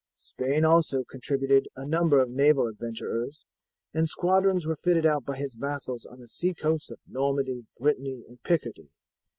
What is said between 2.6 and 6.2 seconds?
adventurers, and squadrons were fitted out by his vassals on